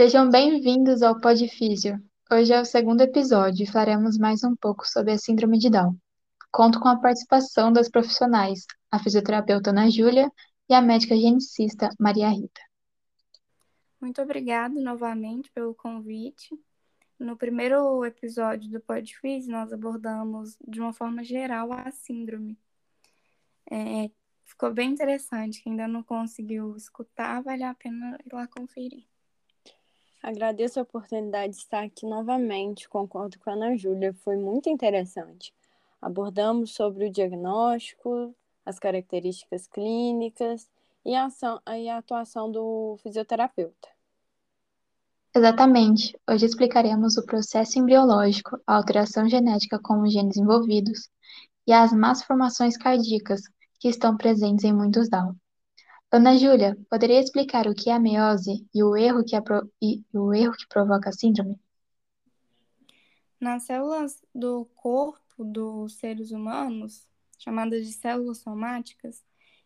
Sejam 0.00 0.30
bem-vindos 0.30 1.02
ao 1.02 1.20
Podfísio. 1.20 2.02
Hoje 2.32 2.54
é 2.54 2.58
o 2.58 2.64
segundo 2.64 3.02
episódio 3.02 3.64
e 3.64 3.70
falaremos 3.70 4.16
mais 4.16 4.42
um 4.42 4.56
pouco 4.56 4.88
sobre 4.88 5.12
a 5.12 5.18
Síndrome 5.18 5.58
de 5.58 5.68
Down. 5.68 5.94
Conto 6.50 6.80
com 6.80 6.88
a 6.88 6.98
participação 6.98 7.70
das 7.70 7.90
profissionais, 7.90 8.64
a 8.90 8.98
fisioterapeuta 8.98 9.68
Ana 9.68 9.90
Júlia 9.90 10.32
e 10.70 10.72
a 10.72 10.80
médica 10.80 11.14
geneticista 11.14 11.90
Maria 12.00 12.30
Rita. 12.30 12.62
Muito 14.00 14.22
obrigada 14.22 14.80
novamente 14.80 15.50
pelo 15.52 15.74
convite. 15.74 16.58
No 17.18 17.36
primeiro 17.36 18.02
episódio 18.02 18.70
do 18.70 18.80
Podfísio, 18.80 19.52
nós 19.52 19.70
abordamos 19.70 20.56
de 20.66 20.80
uma 20.80 20.94
forma 20.94 21.22
geral 21.22 21.74
a 21.74 21.90
síndrome. 21.90 22.58
É, 23.70 24.10
ficou 24.46 24.72
bem 24.72 24.92
interessante. 24.92 25.62
Quem 25.62 25.72
ainda 25.72 25.86
não 25.86 26.02
conseguiu 26.02 26.74
escutar, 26.74 27.42
vale 27.42 27.64
a 27.64 27.74
pena 27.74 28.16
ir 28.24 28.34
lá 28.34 28.46
conferir. 28.46 29.09
Agradeço 30.22 30.78
a 30.78 30.82
oportunidade 30.82 31.54
de 31.54 31.60
estar 31.60 31.82
aqui 31.82 32.06
novamente. 32.06 32.88
Concordo 32.88 33.38
com 33.38 33.50
a 33.50 33.54
Ana 33.54 33.76
Júlia, 33.76 34.12
foi 34.12 34.36
muito 34.36 34.68
interessante. 34.68 35.54
Abordamos 36.00 36.74
sobre 36.74 37.06
o 37.06 37.10
diagnóstico, 37.10 38.34
as 38.64 38.78
características 38.78 39.66
clínicas 39.66 40.68
e 41.04 41.14
a, 41.14 41.24
ação, 41.24 41.60
e 41.68 41.88
a 41.88 41.98
atuação 41.98 42.50
do 42.50 42.96
fisioterapeuta. 43.02 43.88
Exatamente. 45.34 46.18
Hoje 46.28 46.44
explicaremos 46.44 47.16
o 47.16 47.24
processo 47.24 47.78
embriológico, 47.78 48.60
a 48.66 48.76
alteração 48.76 49.28
genética 49.28 49.78
com 49.78 50.02
os 50.02 50.12
genes 50.12 50.36
envolvidos 50.36 51.08
e 51.66 51.72
as 51.72 51.92
más 51.92 52.22
formações 52.22 52.76
cardíacas 52.76 53.42
que 53.78 53.88
estão 53.88 54.16
presentes 54.16 54.64
em 54.64 54.72
muitos 54.72 55.08
Down. 55.08 55.34
Ana 56.12 56.36
Júlia, 56.36 56.76
poderia 56.90 57.20
explicar 57.20 57.68
o 57.68 57.74
que 57.74 57.88
é 57.88 57.92
a 57.92 58.00
meiose 58.00 58.66
e 58.74 58.82
o 58.82 58.96
erro 58.96 59.24
que, 59.24 59.36
e 59.80 60.04
o 60.12 60.34
erro 60.34 60.56
que 60.56 60.66
provoca 60.66 61.10
a 61.10 61.12
síndrome? 61.12 61.56
Nas 63.38 63.62
células 63.62 64.20
do 64.34 64.64
corpo 64.74 65.44
dos 65.44 65.94
seres 65.94 66.32
humanos, 66.32 67.06
chamadas 67.38 67.86
de 67.86 67.92
células 67.92 68.38
somáticas, 68.38 69.24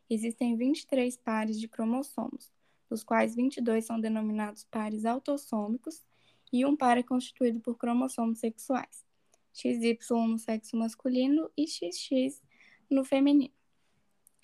existem 0.09 0.55
23 0.55 1.17
pares 1.17 1.59
de 1.59 1.67
cromossomos, 1.67 2.53
dos 2.91 3.03
quais 3.03 3.35
22 3.35 3.87
são 3.87 3.99
denominados 3.99 4.65
pares 4.65 5.07
autossômicos 5.07 6.05
e 6.53 6.67
um 6.67 6.77
par 6.77 6.99
é 6.99 7.03
constituído 7.03 7.59
por 7.59 7.79
cromossomos 7.79 8.41
sexuais, 8.41 9.03
XY 9.55 9.97
no 10.29 10.39
sexo 10.39 10.77
masculino 10.77 11.51
e 11.57 11.67
XX 11.67 12.43
no 12.91 13.03
feminino. 13.03 13.55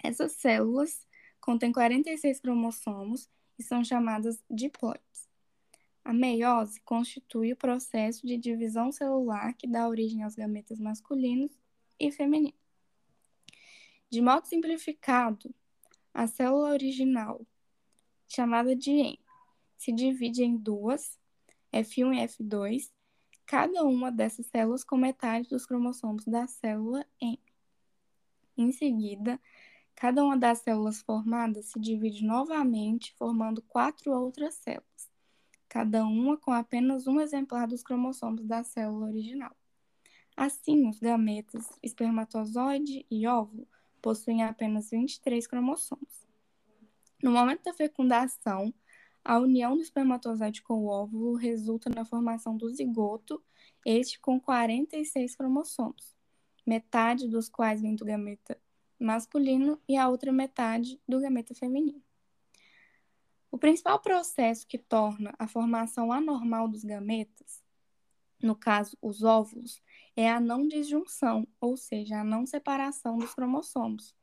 Essas 0.03 0.33
células 0.33 1.07
contém 1.41 1.73
46 1.73 2.41
cromossomos 2.41 3.29
e 3.59 3.63
são 3.63 3.85
chamadas 3.85 4.43
diploides. 4.51 5.29
A 6.05 6.13
meiose 6.13 6.81
constitui 6.81 7.53
o 7.53 7.57
processo 7.57 8.27
de 8.27 8.37
divisão 8.37 8.91
celular 8.91 9.55
que 9.55 9.67
dá 9.67 9.89
origem 9.89 10.23
aos 10.23 10.35
gametas 10.35 10.79
masculinos 10.79 11.51
e 11.99 12.11
femininos. 12.11 12.59
De 14.09 14.21
modo 14.21 14.47
simplificado, 14.47 15.55
a 16.13 16.27
célula 16.27 16.71
original, 16.71 17.47
chamada 18.27 18.75
de 18.75 18.91
M, 18.91 19.19
se 19.77 19.93
divide 19.93 20.43
em 20.43 20.57
duas, 20.57 21.19
F1 21.73 22.15
e 22.15 22.27
F2, 22.27 22.91
cada 23.47 23.85
uma 23.85 24.11
dessas 24.11 24.47
células 24.47 24.83
com 24.83 24.97
metade 24.97 25.49
dos 25.49 25.67
cromossomos 25.67 26.25
da 26.25 26.47
célula 26.47 27.07
M. 27.21 27.39
Em 28.57 28.73
seguida, 28.73 29.41
Cada 30.01 30.25
uma 30.25 30.35
das 30.35 30.61
células 30.61 31.03
formadas 31.03 31.67
se 31.67 31.79
divide 31.79 32.25
novamente, 32.25 33.13
formando 33.19 33.61
quatro 33.61 34.11
outras 34.11 34.55
células, 34.55 35.11
cada 35.69 36.07
uma 36.07 36.39
com 36.39 36.55
apenas 36.55 37.07
um 37.07 37.21
exemplar 37.21 37.69
dos 37.69 37.83
cromossomos 37.83 38.47
da 38.47 38.65
célula 38.65 39.09
original. 39.09 39.55
Assim, 40.35 40.89
os 40.89 40.99
gametas, 40.99 41.69
espermatozoide 41.83 43.05
e 43.11 43.27
óvulo 43.27 43.69
possuem 44.01 44.43
apenas 44.43 44.89
23 44.89 45.47
cromossomos. 45.47 46.27
No 47.23 47.31
momento 47.31 47.65
da 47.65 47.75
fecundação, 47.75 48.73
a 49.23 49.39
união 49.39 49.77
do 49.77 49.83
espermatozoide 49.83 50.63
com 50.63 50.79
o 50.79 50.87
óvulo 50.87 51.35
resulta 51.35 51.91
na 51.91 52.07
formação 52.07 52.57
do 52.57 52.71
zigoto, 52.71 53.45
este 53.85 54.19
com 54.19 54.41
46 54.41 55.37
cromossomos, 55.37 56.17
metade 56.67 57.29
dos 57.29 57.51
quais 57.51 57.83
vem 57.83 57.95
do 57.95 58.07
gameta 58.07 58.59
masculino 59.01 59.81
e 59.89 59.97
a 59.97 60.09
outra 60.09 60.31
metade 60.31 61.01
do 61.09 61.21
gameta 61.21 61.55
feminino. 61.55 62.03
O 63.51 63.59
principal 63.59 63.99
processo 63.99 64.67
que 64.67 64.79
torna 64.79 65.35
a 65.39 65.49
formação 65.49 66.13
anormal 66.13 66.69
dos 66.69 66.85
gametas, 66.85 67.65
no 68.41 68.55
caso 68.55 68.97
os 69.03 69.23
óvulos, 69.23 69.83
é 70.15 70.31
a 70.31 70.39
não 70.39 70.69
disjunção, 70.69 71.47
ou 71.61 71.77
seja, 71.77 72.21
a 72.21 72.25
não 72.25 72.47
separação 72.47 73.19
dos 73.19 73.35
cromossomos. 73.35 74.15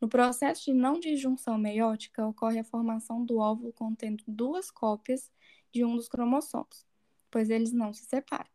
No 0.00 0.08
processo 0.08 0.64
de 0.64 0.72
não 0.72 0.98
disjunção 0.98 1.58
meiótica, 1.58 2.26
ocorre 2.26 2.58
a 2.58 2.64
formação 2.64 3.24
do 3.24 3.38
óvulo 3.38 3.72
contendo 3.72 4.24
duas 4.26 4.70
cópias 4.70 5.30
de 5.70 5.84
um 5.84 5.94
dos 5.94 6.08
cromossomos, 6.08 6.86
pois 7.30 7.50
eles 7.50 7.72
não 7.72 7.92
se 7.92 8.04
separam. 8.06 8.50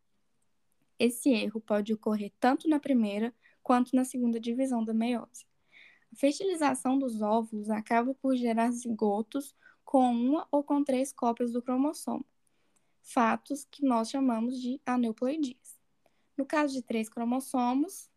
Esse 0.99 1.29
erro 1.29 1.61
pode 1.61 1.93
ocorrer 1.93 2.33
tanto 2.39 2.67
na 2.67 2.79
primeira 2.79 3.33
quanto 3.61 3.95
na 3.95 4.03
segunda 4.03 4.39
divisão 4.39 4.83
da 4.83 4.93
meiose. 4.93 5.45
A 6.11 6.15
fertilização 6.15 6.97
dos 6.97 7.21
óvulos 7.21 7.69
acaba 7.69 8.13
por 8.15 8.35
gerar 8.35 8.71
zigotos 8.71 9.55
com 9.83 10.11
uma 10.11 10.47
ou 10.51 10.63
com 10.63 10.83
três 10.83 11.13
cópias 11.13 11.51
do 11.51 11.61
cromossomo, 11.61 12.25
fatos 13.01 13.65
que 13.71 13.85
nós 13.85 14.09
chamamos 14.09 14.61
de 14.61 14.81
aneuploidias. 14.85 15.79
No 16.37 16.45
caso 16.45 16.73
de 16.73 16.81
três 16.81 17.07
cromossomos, 17.07 18.09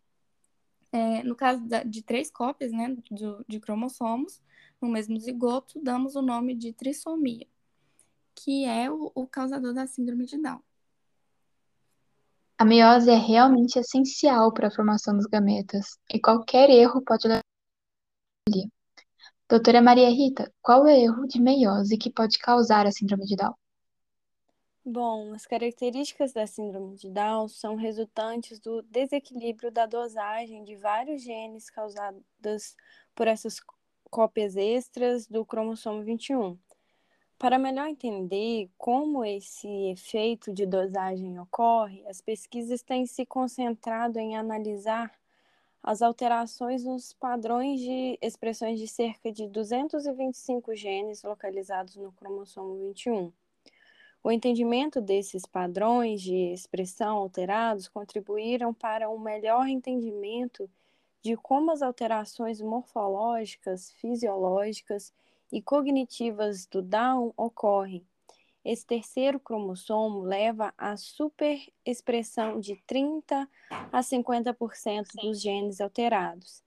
é, 0.93 1.23
no 1.23 1.37
caso 1.37 1.63
de 1.87 2.03
três 2.03 2.31
cópias 2.31 2.73
né, 2.73 2.97
de, 3.11 3.25
de 3.49 3.61
cromossomos, 3.61 4.43
no 4.81 4.89
mesmo 4.89 5.19
zigoto, 5.21 5.81
damos 5.83 6.17
o 6.17 6.23
nome 6.23 6.55
de 6.55 6.73
trissomia, 6.73 7.47
que 8.35 8.65
é 8.65 8.91
o, 8.91 9.13
o 9.15 9.27
causador 9.27 9.73
da 9.73 9.87
síndrome 9.87 10.27
de 10.27 10.39
Down. 10.39 10.61
A 12.59 12.65
meiose 12.65 13.11
é 13.11 13.17
realmente 13.17 13.79
essencial 13.79 14.53
para 14.53 14.69
a 14.69 14.71
formação 14.71 15.17
dos 15.17 15.27
gametas, 15.27 15.99
e 16.13 16.21
qualquer 16.21 16.69
erro 16.69 17.01
pode 17.03 17.29
levar 17.29 17.41
Doutora 19.51 19.83
Maria 19.83 20.09
Rita, 20.09 20.49
qual 20.63 20.87
é 20.87 20.95
o 20.95 20.97
erro 20.97 21.27
de 21.27 21.41
meiose 21.41 21.99
que 21.99 22.09
pode 22.09 22.39
causar 22.39 22.87
a 22.87 22.93
síndrome 22.93 23.25
de 23.25 23.35
Down? 23.35 23.53
Bom, 24.85 25.35
as 25.35 25.45
características 25.45 26.33
da 26.33 26.47
síndrome 26.47 26.97
de 26.97 27.11
Down 27.11 27.49
são 27.49 27.75
resultantes 27.75 28.61
do 28.61 28.81
desequilíbrio 28.83 29.71
da 29.71 29.87
dosagem 29.87 30.65
de 30.65 30.77
vários 30.77 31.23
genes 31.23 31.69
causadas 31.69 32.77
por 33.13 33.27
essas 33.27 33.61
cópias 34.09 34.57
extras 34.57 35.27
do 35.27 35.45
cromossomo 35.45 36.03
21. 36.03 36.57
Para 37.37 37.59
melhor 37.59 37.89
entender 37.89 38.71
como 38.79 39.25
esse 39.25 39.69
efeito 39.91 40.53
de 40.53 40.65
dosagem 40.65 41.41
ocorre, 41.41 42.07
as 42.07 42.21
pesquisas 42.21 42.83
têm 42.83 43.05
se 43.05 43.27
concentrado 43.27 44.19
em 44.19 44.37
analisar 44.37 45.11
as 45.83 46.03
alterações 46.03 46.85
nos 46.85 47.13
padrões 47.13 47.81
de 47.81 48.19
expressões 48.21 48.79
de 48.79 48.87
cerca 48.87 49.33
de 49.33 49.47
225 49.49 50.75
genes 50.75 51.23
localizados 51.23 51.97
no 51.97 52.13
cromossomo 52.13 52.77
21. 52.79 53.33
O 54.23 54.31
entendimento 54.31 55.01
desses 55.01 55.47
padrões 55.47 56.21
de 56.21 56.53
expressão 56.53 57.17
alterados 57.17 57.89
contribuíram 57.89 58.75
para 58.75 59.09
um 59.09 59.19
melhor 59.19 59.67
entendimento 59.67 60.69
de 61.23 61.37
como 61.37 61.71
as 61.71 61.81
alterações 61.81 62.61
morfológicas, 62.61 63.91
fisiológicas 63.93 65.13
e 65.51 65.63
cognitivas 65.63 66.67
do 66.67 66.83
Down 66.83 67.33
ocorrem, 67.37 68.05
esse 68.65 68.87
terceiro 68.87 69.41
cromossomo 69.41 70.21
leva 70.21 70.73
à 70.77 70.97
superexpressão 70.97 72.61
de 72.61 72.77
30 72.87 73.49
a 73.93 74.01
50% 74.01 75.07
dos 75.23 75.41
genes 75.41 75.81
alterados. 75.81 76.63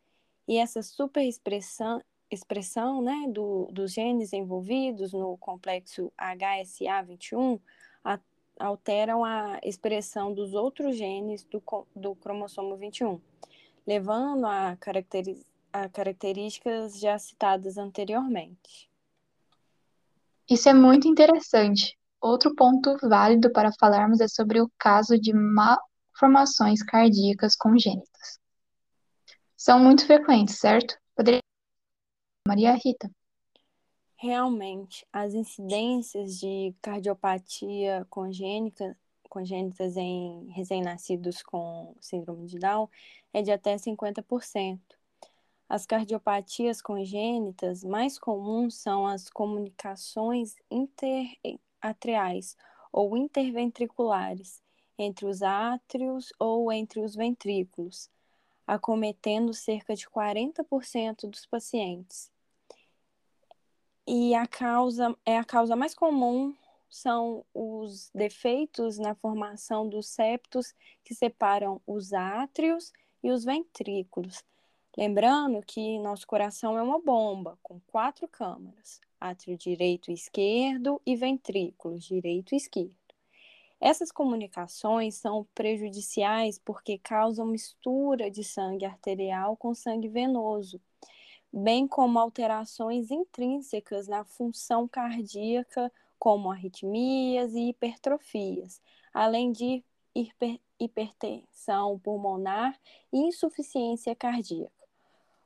E 0.47 0.57
essa 0.57 0.81
superexpressão 0.81 2.01
expressão, 2.33 3.01
né, 3.01 3.25
do, 3.29 3.69
dos 3.71 3.93
genes 3.93 4.33
envolvidos 4.33 5.13
no 5.13 5.37
complexo 5.37 6.11
HSA21 6.17 7.59
a, 8.03 8.19
alteram 8.59 9.23
a 9.23 9.59
expressão 9.63 10.33
dos 10.33 10.53
outros 10.53 10.97
genes 10.97 11.43
do, 11.43 11.61
do 11.95 12.15
cromossomo 12.15 12.75
21, 12.75 13.21
levando 13.85 14.45
a, 14.45 14.75
caracteri 14.77 15.45
a 15.71 15.89
características 15.89 16.99
já 16.99 17.17
citadas 17.17 17.77
anteriormente. 17.77 18.92
Isso 20.53 20.69
é 20.69 20.73
muito 20.73 21.07
interessante. 21.07 21.97
Outro 22.21 22.53
ponto 22.53 22.95
válido 23.01 23.51
para 23.51 23.71
falarmos 23.79 24.21
é 24.21 24.27
sobre 24.27 24.61
o 24.61 24.71
caso 24.77 25.19
de 25.19 25.33
malformações 25.33 26.83
cardíacas 26.83 27.55
congênitas. 27.55 28.39
São 29.57 29.79
muito 29.79 30.05
frequentes, 30.05 30.59
certo? 30.59 30.95
Poderia 31.15 31.39
Maria 32.47 32.73
Rita. 32.73 33.09
Realmente, 34.15 35.03
as 35.11 35.33
incidências 35.33 36.37
de 36.39 36.75
cardiopatia 36.83 38.05
congênica, 38.07 38.95
congênitas 39.27 39.97
em 39.97 40.51
recém-nascidos 40.51 41.41
com 41.41 41.95
síndrome 41.99 42.45
de 42.45 42.59
Down 42.59 42.87
é 43.33 43.41
de 43.41 43.51
até 43.51 43.75
50%. 43.75 44.79
As 45.67 45.85
cardiopatias 45.85 46.81
congênitas 46.81 47.83
mais 47.83 48.19
comuns 48.19 48.75
são 48.75 49.07
as 49.07 49.29
comunicações 49.29 50.55
interatriais 50.69 52.55
ou 52.91 53.17
interventriculares 53.17 54.61
entre 54.97 55.25
os 55.25 55.41
átrios 55.41 56.31
ou 56.37 56.71
entre 56.71 56.99
os 56.99 57.15
ventrículos, 57.15 58.09
acometendo 58.67 59.53
cerca 59.53 59.95
de 59.95 60.07
40% 60.07 61.27
dos 61.27 61.45
pacientes. 61.45 62.31
E 64.05 64.35
a 64.35 64.45
causa 64.45 65.15
é 65.25 65.37
a 65.37 65.43
causa 65.43 65.75
mais 65.75 65.95
comum 65.95 66.53
são 66.93 67.43
os 67.55 68.11
defeitos 68.13 68.99
na 68.99 69.15
formação 69.15 69.89
dos 69.89 70.07
septos 70.07 70.75
que 71.03 71.15
separam 71.15 71.81
os 71.87 72.13
átrios 72.13 72.93
e 73.23 73.31
os 73.31 73.43
ventrículos. 73.43 74.43
Lembrando 74.95 75.63
que 75.65 75.97
nosso 75.97 76.27
coração 76.27 76.77
é 76.77 76.83
uma 76.83 76.99
bomba 76.99 77.57
com 77.63 77.79
quatro 77.87 78.27
câmaras: 78.27 79.01
átrio 79.19 79.57
direito 79.57 80.11
e 80.11 80.13
esquerdo 80.13 81.01
e 81.03 81.15
ventrículos 81.15 82.05
direito 82.05 82.53
e 82.53 82.57
esquerdo. 82.57 82.93
Essas 83.81 84.11
comunicações 84.11 85.15
são 85.15 85.47
prejudiciais 85.55 86.59
porque 86.59 86.99
causam 86.99 87.45
mistura 87.45 88.29
de 88.29 88.43
sangue 88.43 88.85
arterial 88.85 89.57
com 89.57 89.73
sangue 89.73 90.07
venoso, 90.07 90.79
bem 91.51 91.87
como 91.87 92.19
alterações 92.19 93.09
intrínsecas 93.09 94.07
na 94.07 94.23
função 94.23 94.87
cardíaca, 94.87 95.91
como 96.19 96.51
arritmias 96.51 97.55
e 97.55 97.69
hipertrofias, 97.69 98.79
além 99.11 99.51
de 99.51 99.83
hiper 100.15 100.59
hipertensão 100.79 101.97
pulmonar 101.99 102.77
e 103.11 103.17
insuficiência 103.17 104.15
cardíaca. 104.15 104.82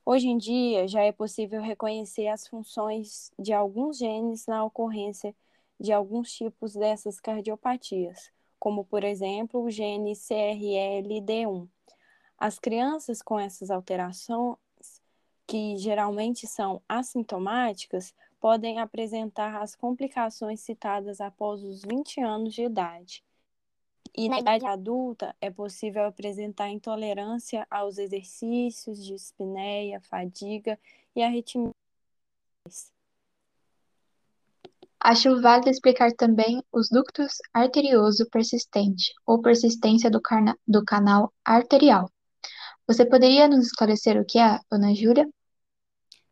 Hoje 0.09 0.29
em 0.29 0.37
dia, 0.37 0.87
já 0.87 1.01
é 1.01 1.11
possível 1.11 1.61
reconhecer 1.61 2.29
as 2.29 2.47
funções 2.47 3.29
de 3.37 3.51
alguns 3.51 3.97
genes 3.97 4.47
na 4.47 4.63
ocorrência 4.63 5.35
de 5.77 5.91
alguns 5.91 6.31
tipos 6.31 6.73
dessas 6.73 7.19
cardiopatias, 7.19 8.31
como, 8.57 8.85
por 8.85 9.03
exemplo, 9.03 9.61
o 9.61 9.69
gene 9.69 10.13
CRLD1. 10.13 11.67
As 12.37 12.57
crianças 12.57 13.21
com 13.21 13.37
essas 13.37 13.69
alterações, 13.69 14.55
que 15.45 15.75
geralmente 15.75 16.47
são 16.47 16.81
assintomáticas, 16.87 18.15
podem 18.39 18.79
apresentar 18.79 19.61
as 19.61 19.75
complicações 19.75 20.61
citadas 20.61 21.19
após 21.19 21.61
os 21.65 21.81
20 21.81 22.21
anos 22.21 22.53
de 22.53 22.63
idade. 22.63 23.25
E 24.19 24.27
na 24.27 24.39
idade 24.39 24.65
adulta 24.65 25.35
é 25.39 25.51
possível 25.51 26.05
apresentar 26.05 26.69
intolerância 26.69 27.67
aos 27.69 27.99
exercícios, 27.99 29.05
dispneia, 29.05 30.01
fadiga 30.01 30.79
e 31.15 31.21
arritmias. 31.21 31.71
Acho 34.99 35.39
válido 35.39 35.69
explicar 35.69 36.11
também 36.13 36.63
os 36.71 36.89
ductos 36.89 37.33
arterioso 37.53 38.27
persistente 38.31 39.13
ou 39.23 39.39
persistência 39.39 40.09
do, 40.09 40.19
do 40.67 40.83
canal 40.83 41.31
arterial. 41.45 42.09
Você 42.87 43.05
poderia 43.05 43.47
nos 43.47 43.67
esclarecer 43.67 44.19
o 44.19 44.25
que 44.25 44.39
é, 44.39 44.59
Ana 44.71 44.95
Júlia? 44.95 45.29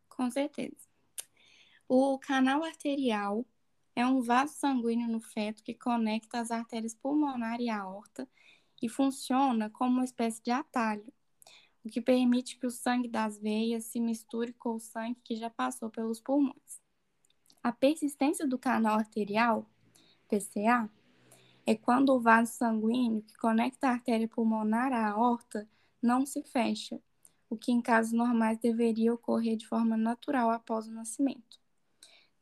Com 0.09 0.31
certeza. 0.31 0.75
O 1.87 2.17
canal 2.17 2.63
arterial 2.63 3.45
é 3.95 4.05
um 4.05 4.21
vaso 4.21 4.53
sanguíneo 4.55 5.07
no 5.07 5.21
feto 5.21 5.63
que 5.63 5.73
conecta 5.73 6.39
as 6.39 6.51
artérias 6.51 6.93
pulmonar 6.93 7.61
e 7.61 7.69
aorta 7.69 8.27
e 8.81 8.89
funciona 8.89 9.69
como 9.69 9.93
uma 9.93 10.03
espécie 10.03 10.43
de 10.43 10.51
atalho, 10.51 11.11
o 11.83 11.89
que 11.89 12.01
permite 12.01 12.57
que 12.57 12.67
o 12.67 12.71
sangue 12.71 13.07
das 13.07 13.37
veias 13.39 13.85
se 13.85 13.99
misture 13.99 14.51
com 14.53 14.75
o 14.75 14.79
sangue 14.79 15.19
que 15.23 15.35
já 15.35 15.49
passou 15.49 15.89
pelos 15.89 16.19
pulmões. 16.19 16.81
A 17.63 17.71
persistência 17.71 18.45
do 18.45 18.59
canal 18.59 18.99
arterial, 18.99 19.69
PCA, 20.27 20.89
é 21.65 21.73
quando 21.73 22.09
o 22.09 22.19
vaso 22.19 22.53
sanguíneo 22.53 23.23
que 23.23 23.35
conecta 23.37 23.87
a 23.87 23.91
artéria 23.91 24.27
pulmonar 24.27 24.91
à 24.93 25.09
aorta 25.11 25.67
não 26.01 26.25
se 26.25 26.43
fecha, 26.43 27.01
o 27.49 27.57
que 27.57 27.71
em 27.71 27.81
casos 27.81 28.11
normais 28.11 28.59
deveria 28.59 29.13
ocorrer 29.13 29.55
de 29.55 29.67
forma 29.67 29.95
natural 29.95 30.51
após 30.51 30.87
o 30.87 30.91
nascimento. 30.91 31.64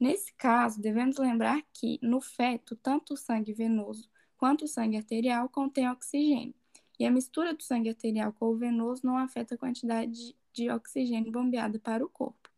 Nesse 0.03 0.33
caso, 0.33 0.81
devemos 0.81 1.15
lembrar 1.15 1.63
que, 1.71 1.97
no 2.01 2.19
feto, 2.19 2.75
tanto 2.75 3.13
o 3.13 3.17
sangue 3.17 3.53
venoso 3.53 4.09
quanto 4.35 4.65
o 4.65 4.67
sangue 4.67 4.97
arterial 4.97 5.47
contém 5.47 5.89
oxigênio, 5.89 6.53
e 6.99 7.05
a 7.05 7.09
mistura 7.09 7.53
do 7.53 7.63
sangue 7.63 7.87
arterial 7.87 8.33
com 8.33 8.47
o 8.47 8.57
venoso 8.57 8.99
não 9.05 9.17
afeta 9.17 9.55
a 9.55 9.57
quantidade 9.57 10.35
de 10.51 10.69
oxigênio 10.69 11.31
bombeada 11.31 11.79
para 11.79 12.03
o 12.03 12.09
corpo, 12.09 12.49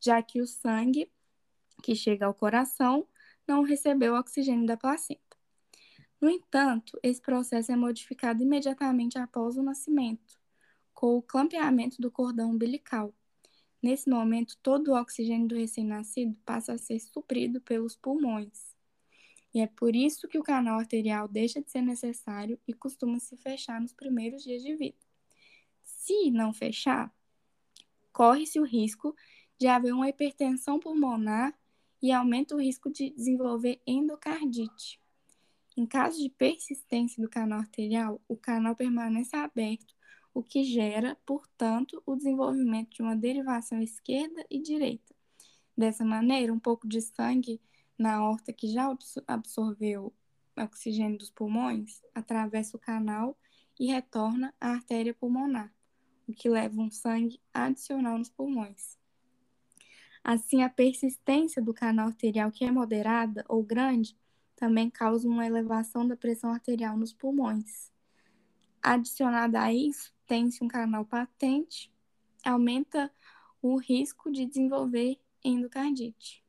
já 0.00 0.22
que 0.22 0.40
o 0.40 0.46
sangue 0.46 1.12
que 1.82 1.94
chega 1.94 2.24
ao 2.24 2.32
coração 2.32 3.06
não 3.46 3.60
recebeu 3.60 4.14
oxigênio 4.14 4.66
da 4.66 4.78
placenta. 4.78 5.36
No 6.18 6.30
entanto, 6.30 6.98
esse 7.02 7.20
processo 7.20 7.70
é 7.70 7.76
modificado 7.76 8.42
imediatamente 8.42 9.18
após 9.18 9.58
o 9.58 9.62
nascimento, 9.62 10.40
com 10.94 11.18
o 11.18 11.22
clampeamento 11.22 12.00
do 12.00 12.10
cordão 12.10 12.52
umbilical, 12.52 13.12
Nesse 13.82 14.10
momento, 14.10 14.56
todo 14.62 14.88
o 14.88 15.00
oxigênio 15.00 15.46
do 15.46 15.54
recém-nascido 15.54 16.36
passa 16.44 16.72
a 16.72 16.78
ser 16.78 16.98
suprido 16.98 17.60
pelos 17.60 17.94
pulmões. 17.94 18.76
E 19.54 19.60
é 19.60 19.66
por 19.66 19.94
isso 19.94 20.28
que 20.28 20.38
o 20.38 20.42
canal 20.42 20.78
arterial 20.78 21.28
deixa 21.28 21.62
de 21.62 21.70
ser 21.70 21.82
necessário 21.82 22.58
e 22.66 22.74
costuma 22.74 23.18
se 23.18 23.36
fechar 23.36 23.80
nos 23.80 23.92
primeiros 23.92 24.42
dias 24.42 24.62
de 24.62 24.74
vida. 24.74 24.98
Se 25.82 26.30
não 26.30 26.52
fechar, 26.52 27.12
corre-se 28.12 28.58
o 28.58 28.64
risco 28.64 29.14
de 29.56 29.66
haver 29.66 29.92
uma 29.92 30.08
hipertensão 30.08 30.78
pulmonar 30.78 31.56
e 32.02 32.12
aumenta 32.12 32.54
o 32.54 32.60
risco 32.60 32.90
de 32.90 33.10
desenvolver 33.10 33.80
endocardite. 33.86 35.00
Em 35.76 35.86
caso 35.86 36.20
de 36.20 36.28
persistência 36.28 37.22
do 37.22 37.28
canal 37.28 37.60
arterial, 37.60 38.20
o 38.28 38.36
canal 38.36 38.74
permanece 38.74 39.36
aberto 39.36 39.94
o 40.32 40.42
que 40.42 40.64
gera, 40.64 41.16
portanto, 41.26 42.02
o 42.06 42.14
desenvolvimento 42.16 42.90
de 42.90 43.02
uma 43.02 43.16
derivação 43.16 43.80
esquerda 43.80 44.44
e 44.50 44.60
direita. 44.60 45.14
Dessa 45.76 46.04
maneira, 46.04 46.52
um 46.52 46.58
pouco 46.58 46.88
de 46.88 47.00
sangue 47.00 47.60
na 47.98 48.24
horta 48.24 48.52
que 48.52 48.68
já 48.68 48.94
absorveu 49.26 50.12
oxigênio 50.56 51.18
dos 51.18 51.30
pulmões 51.30 52.02
atravessa 52.14 52.76
o 52.76 52.80
canal 52.80 53.36
e 53.78 53.86
retorna 53.86 54.54
à 54.60 54.70
artéria 54.70 55.14
pulmonar, 55.14 55.72
o 56.26 56.32
que 56.32 56.48
leva 56.48 56.80
um 56.80 56.90
sangue 56.90 57.40
adicional 57.54 58.18
nos 58.18 58.28
pulmões. 58.28 58.98
Assim, 60.22 60.62
a 60.62 60.68
persistência 60.68 61.62
do 61.62 61.72
canal 61.72 62.08
arterial, 62.08 62.50
que 62.50 62.64
é 62.64 62.70
moderada 62.70 63.44
ou 63.48 63.62
grande, 63.62 64.16
também 64.56 64.90
causa 64.90 65.28
uma 65.28 65.46
elevação 65.46 66.06
da 66.06 66.16
pressão 66.16 66.50
arterial 66.50 66.96
nos 66.96 67.12
pulmões. 67.12 67.92
Adicionada 68.82 69.60
a 69.60 69.72
isso, 69.72 70.12
tem-se 70.28 70.62
um 70.62 70.68
canal 70.68 71.04
patente, 71.06 71.90
aumenta 72.44 73.10
o 73.60 73.76
risco 73.76 74.30
de 74.30 74.46
desenvolver 74.46 75.18
endocardite. 75.42 76.44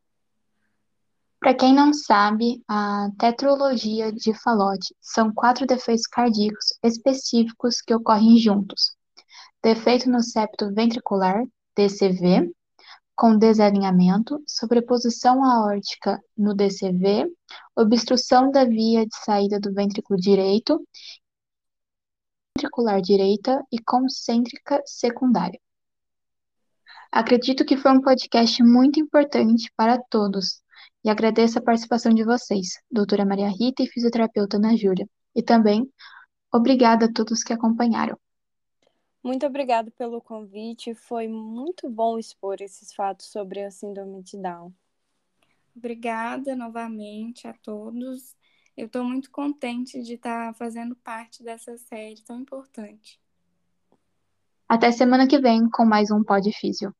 Para 1.39 1.55
quem 1.55 1.73
não 1.73 1.93
sabe, 1.93 2.61
a 2.67 3.09
tetralogia 3.17 4.11
de 4.11 4.33
Fallot 4.33 4.93
são 4.99 5.33
quatro 5.33 5.65
defeitos 5.65 6.05
cardíacos 6.05 6.77
específicos 6.83 7.81
que 7.81 7.95
ocorrem 7.95 8.37
juntos. 8.37 8.97
Defeito 9.63 10.09
no 10.09 10.21
septo 10.21 10.73
ventricular, 10.73 11.41
DCV, 11.77 12.51
com 13.15 13.37
desalinhamento, 13.37 14.41
sobreposição 14.45 15.43
aórtica 15.43 16.21
no 16.37 16.53
DCV, 16.53 17.25
obstrução 17.75 18.51
da 18.51 18.65
via 18.65 19.05
de 19.05 19.15
saída 19.23 19.59
do 19.59 19.73
ventrículo 19.73 20.19
direito 20.19 20.81
ventricular 22.59 23.01
direita 23.01 23.63
e 23.71 23.79
concêntrica 23.79 24.81
secundária. 24.85 25.59
Acredito 27.11 27.65
que 27.65 27.77
foi 27.77 27.91
um 27.91 28.01
podcast 28.01 28.61
muito 28.61 28.99
importante 28.99 29.71
para 29.75 29.97
todos 29.97 30.61
e 31.03 31.09
agradeço 31.09 31.57
a 31.57 31.61
participação 31.61 32.13
de 32.13 32.23
vocês, 32.23 32.79
doutora 32.91 33.25
Maria 33.25 33.47
Rita 33.47 33.81
e 33.81 33.87
fisioterapeuta 33.87 34.57
Ana 34.57 34.75
Júlia, 34.75 35.07
e 35.33 35.41
também 35.41 35.89
obrigada 36.53 37.05
a 37.05 37.11
todos 37.11 37.43
que 37.43 37.53
acompanharam. 37.53 38.17
Muito 39.23 39.45
obrigada 39.45 39.89
pelo 39.91 40.21
convite, 40.21 40.93
foi 40.93 41.27
muito 41.27 41.89
bom 41.89 42.19
expor 42.19 42.57
esses 42.61 42.93
fatos 42.93 43.27
sobre 43.27 43.63
a 43.63 43.71
síndrome 43.71 44.21
de 44.21 44.37
Down. 44.37 44.73
Obrigada 45.75 46.55
novamente 46.55 47.47
a 47.47 47.53
todos 47.53 48.35
eu 48.79 48.85
estou 48.85 49.03
muito 49.03 49.29
contente 49.29 50.01
de 50.01 50.13
estar 50.13 50.47
tá 50.47 50.53
fazendo 50.53 50.95
parte 50.95 51.43
dessa 51.43 51.77
série 51.77 52.21
tão 52.21 52.39
importante. 52.39 53.19
Até 54.69 54.89
semana 54.89 55.27
que 55.27 55.37
vem 55.37 55.69
com 55.69 55.83
mais 55.83 56.09
um 56.11 56.23
Pod 56.23 56.49
Físio. 56.53 56.95